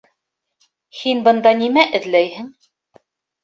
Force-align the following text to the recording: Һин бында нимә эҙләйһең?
Һин 1.01 1.21
бында 1.29 1.53
нимә 1.61 1.87
эҙләйһең? 2.01 2.51